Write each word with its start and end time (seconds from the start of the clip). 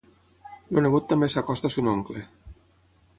El 0.71 0.79
nebot 0.85 1.05
també 1.11 1.29
s'acosta 1.33 1.71
a 1.73 1.75
son 1.75 1.91
oncle. 1.93 2.25